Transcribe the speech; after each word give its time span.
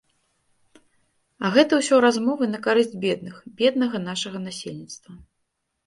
А 1.43 1.51
гэта 1.59 1.73
ўсё 1.83 1.95
размовы 2.07 2.43
на 2.55 2.63
карысць 2.65 2.99
бедных, 3.07 3.35
беднага 3.63 3.97
нашага 4.11 4.37
насельніцтва. 4.51 5.11